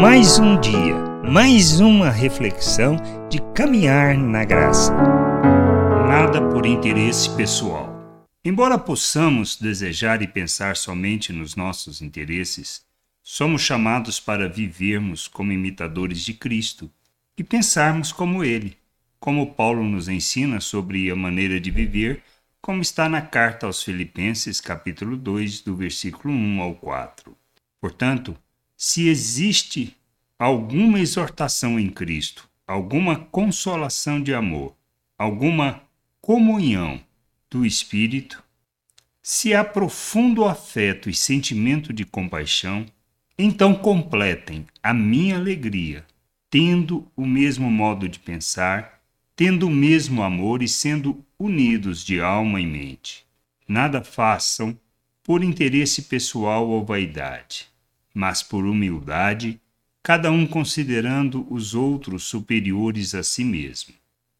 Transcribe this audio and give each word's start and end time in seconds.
Mais 0.00 0.40
um 0.40 0.60
dia, 0.60 0.96
mais 1.22 1.78
uma 1.78 2.10
reflexão 2.10 2.96
de 3.30 3.40
caminhar 3.54 4.18
na 4.18 4.44
graça. 4.44 4.92
Nada 6.08 6.42
por 6.50 6.66
interesse 6.66 7.30
pessoal. 7.36 7.94
Embora 8.44 8.76
possamos 8.76 9.56
desejar 9.56 10.20
e 10.20 10.26
pensar 10.26 10.76
somente 10.76 11.32
nos 11.32 11.54
nossos 11.54 12.02
interesses, 12.02 12.84
somos 13.22 13.62
chamados 13.62 14.18
para 14.18 14.48
vivermos 14.48 15.28
como 15.28 15.52
imitadores 15.52 16.24
de 16.24 16.34
Cristo 16.34 16.90
e 17.38 17.44
pensarmos 17.44 18.10
como 18.10 18.42
Ele, 18.42 18.76
como 19.20 19.54
Paulo 19.54 19.84
nos 19.84 20.08
ensina 20.08 20.60
sobre 20.60 21.08
a 21.08 21.14
maneira 21.14 21.60
de 21.60 21.70
viver, 21.70 22.20
como 22.60 22.82
está 22.82 23.08
na 23.08 23.22
carta 23.22 23.66
aos 23.66 23.82
Filipenses, 23.82 24.60
capítulo 24.60 25.16
2, 25.16 25.60
do 25.60 25.76
versículo 25.76 26.34
1 26.34 26.60
ao 26.60 26.74
4. 26.74 27.36
Portanto, 27.80 28.36
se 28.76 29.08
existe 29.08 29.96
alguma 30.38 30.98
exortação 30.98 31.78
em 31.78 31.88
Cristo, 31.88 32.48
alguma 32.66 33.16
consolação 33.16 34.20
de 34.20 34.34
amor, 34.34 34.74
alguma 35.16 35.82
comunhão 36.20 37.00
do 37.50 37.64
Espírito, 37.64 38.42
se 39.22 39.54
há 39.54 39.64
profundo 39.64 40.44
afeto 40.44 41.08
e 41.08 41.14
sentimento 41.14 41.92
de 41.92 42.04
compaixão, 42.04 42.84
então 43.38 43.74
completem 43.74 44.66
a 44.82 44.92
minha 44.92 45.36
alegria, 45.36 46.04
tendo 46.50 47.10
o 47.16 47.26
mesmo 47.26 47.70
modo 47.70 48.08
de 48.08 48.18
pensar, 48.18 49.00
tendo 49.36 49.66
o 49.66 49.70
mesmo 49.70 50.22
amor 50.22 50.62
e 50.62 50.68
sendo 50.68 51.24
unidos 51.38 52.04
de 52.04 52.20
alma 52.20 52.60
e 52.60 52.66
mente. 52.66 53.24
Nada 53.66 54.04
façam 54.04 54.78
por 55.22 55.42
interesse 55.42 56.02
pessoal 56.02 56.68
ou 56.68 56.84
vaidade 56.84 57.73
mas 58.14 58.42
por 58.44 58.64
humildade, 58.64 59.60
cada 60.00 60.30
um 60.30 60.46
considerando 60.46 61.44
os 61.52 61.74
outros 61.74 62.22
superiores 62.22 63.14
a 63.14 63.24
si 63.24 63.44
mesmo, 63.44 63.92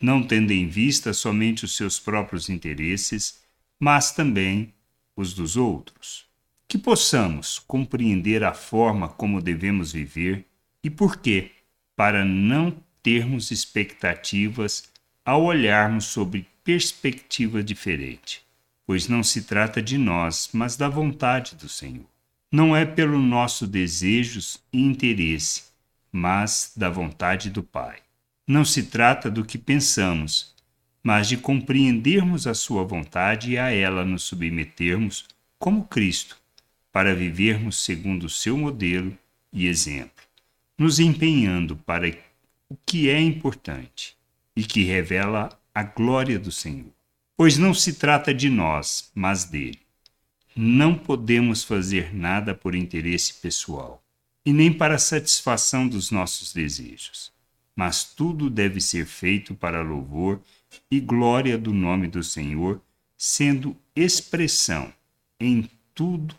não 0.00 0.22
tendo 0.22 0.52
em 0.52 0.68
vista 0.68 1.12
somente 1.12 1.64
os 1.64 1.76
seus 1.76 1.98
próprios 1.98 2.48
interesses, 2.48 3.40
mas 3.80 4.12
também 4.12 4.72
os 5.16 5.34
dos 5.34 5.56
outros. 5.56 6.24
Que 6.68 6.78
possamos 6.78 7.58
compreender 7.58 8.44
a 8.44 8.54
forma 8.54 9.08
como 9.08 9.42
devemos 9.42 9.92
viver 9.92 10.44
e 10.82 10.90
por 10.90 11.16
quê, 11.16 11.50
para 11.96 12.24
não 12.24 12.76
termos 13.02 13.50
expectativas 13.50 14.84
ao 15.24 15.44
olharmos 15.44 16.04
sobre 16.04 16.46
perspectiva 16.62 17.62
diferente, 17.62 18.42
pois 18.84 19.08
não 19.08 19.22
se 19.22 19.42
trata 19.42 19.80
de 19.80 19.96
nós, 19.96 20.50
mas 20.52 20.76
da 20.76 20.88
vontade 20.88 21.54
do 21.56 21.68
Senhor 21.68 22.15
não 22.50 22.76
é 22.76 22.84
pelo 22.84 23.18
nosso 23.18 23.66
desejos 23.66 24.58
e 24.72 24.80
interesse, 24.80 25.64
mas 26.12 26.72
da 26.76 26.88
vontade 26.88 27.50
do 27.50 27.62
Pai. 27.62 27.98
Não 28.46 28.64
se 28.64 28.84
trata 28.84 29.30
do 29.30 29.44
que 29.44 29.58
pensamos, 29.58 30.54
mas 31.02 31.28
de 31.28 31.36
compreendermos 31.36 32.46
a 32.46 32.54
Sua 32.54 32.84
vontade 32.84 33.52
e 33.52 33.58
a 33.58 33.70
ela 33.70 34.04
nos 34.04 34.22
submetermos 34.22 35.26
como 35.58 35.84
Cristo, 35.84 36.38
para 36.92 37.14
vivermos 37.14 37.84
segundo 37.84 38.24
o 38.24 38.30
seu 38.30 38.56
modelo 38.56 39.16
e 39.52 39.66
exemplo, 39.66 40.24
nos 40.78 40.98
empenhando 40.98 41.76
para 41.76 42.08
o 42.68 42.76
que 42.86 43.08
é 43.08 43.20
importante 43.20 44.16
e 44.54 44.64
que 44.64 44.82
revela 44.82 45.48
a 45.74 45.82
glória 45.82 46.38
do 46.38 46.50
Senhor. 46.50 46.92
Pois 47.36 47.58
não 47.58 47.74
se 47.74 47.94
trata 47.94 48.32
de 48.32 48.48
nós, 48.48 49.10
mas 49.14 49.44
dele. 49.44 49.85
Não 50.58 50.96
podemos 50.96 51.62
fazer 51.62 52.14
nada 52.14 52.54
por 52.54 52.74
interesse 52.74 53.34
pessoal 53.34 54.02
e 54.42 54.54
nem 54.54 54.72
para 54.72 54.96
satisfação 54.96 55.86
dos 55.86 56.10
nossos 56.10 56.50
desejos, 56.50 57.30
mas 57.76 58.04
tudo 58.04 58.48
deve 58.48 58.80
ser 58.80 59.04
feito 59.04 59.54
para 59.54 59.82
louvor 59.82 60.40
e 60.90 60.98
glória 60.98 61.58
do 61.58 61.74
nome 61.74 62.08
do 62.08 62.24
Senhor, 62.24 62.80
sendo 63.18 63.76
expressão 63.94 64.90
em 65.38 65.68
tudo 65.94 66.34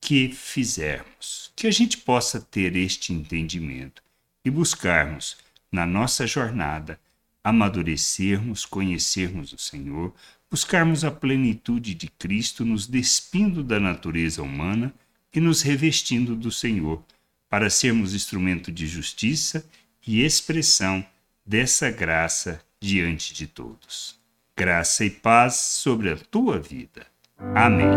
que 0.00 0.30
fizermos. 0.30 1.52
Que 1.54 1.68
a 1.68 1.70
gente 1.70 1.98
possa 1.98 2.40
ter 2.40 2.74
este 2.74 3.12
entendimento 3.12 4.02
e 4.44 4.50
buscarmos, 4.50 5.36
na 5.70 5.86
nossa 5.86 6.26
jornada, 6.26 6.98
amadurecermos, 7.44 8.66
conhecermos 8.66 9.52
o 9.52 9.58
Senhor, 9.58 10.12
buscarmos 10.52 11.02
a 11.02 11.10
plenitude 11.10 11.94
de 11.94 12.08
Cristo, 12.08 12.62
nos 12.62 12.86
despindo 12.86 13.64
da 13.64 13.80
natureza 13.80 14.42
humana 14.42 14.92
e 15.32 15.40
nos 15.40 15.62
revestindo 15.62 16.36
do 16.36 16.52
Senhor, 16.52 17.02
para 17.48 17.70
sermos 17.70 18.12
instrumento 18.12 18.70
de 18.70 18.86
justiça 18.86 19.64
e 20.06 20.22
expressão 20.22 21.02
dessa 21.44 21.90
graça 21.90 22.60
diante 22.78 23.32
de 23.32 23.46
todos. 23.46 24.20
Graça 24.54 25.06
e 25.06 25.10
paz 25.10 25.54
sobre 25.54 26.10
a 26.10 26.16
tua 26.16 26.58
vida. 26.58 27.06
Amém. 27.54 27.88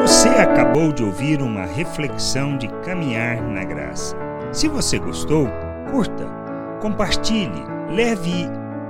Você 0.00 0.28
acabou 0.28 0.94
de 0.94 1.02
ouvir 1.02 1.42
uma 1.42 1.66
reflexão 1.66 2.56
de 2.56 2.68
caminhar 2.82 3.42
na 3.42 3.64
graça. 3.64 4.16
Se 4.50 4.66
você 4.66 4.98
gostou, 4.98 5.46
curta, 5.90 6.26
compartilhe, 6.80 7.62
leve 7.90 8.46